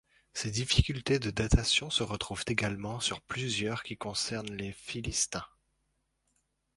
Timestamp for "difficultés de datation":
0.49-1.91